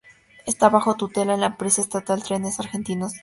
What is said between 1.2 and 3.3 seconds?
de la empresa estatal Trenes Argentinos Cargas.